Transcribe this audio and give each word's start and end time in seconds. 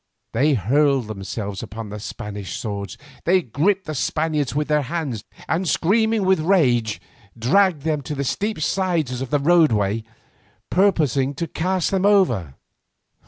They 0.33 0.55
hurled 0.55 1.05
themselves 1.07 1.61
upon 1.61 1.89
the 1.89 1.99
Spanish 1.99 2.57
swords, 2.57 2.97
they 3.23 3.43
gripped 3.43 3.85
the 3.85 3.93
Spaniards 3.93 4.55
with 4.55 4.67
their 4.67 4.81
hands 4.81 5.23
and 5.47 5.69
screaming 5.69 6.25
with 6.25 6.39
rage 6.39 6.99
dragged 7.37 7.83
them 7.83 8.01
to 8.01 8.15
the 8.15 8.23
steep 8.23 8.59
sides 8.61 9.21
of 9.21 9.29
the 9.29 9.37
roadway, 9.37 10.03
purposing 10.71 11.35
to 11.35 11.45
cast 11.47 11.91
them 11.91 12.07
over. 12.07 12.55